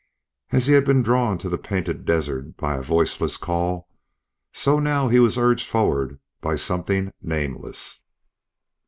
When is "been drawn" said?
0.83-1.37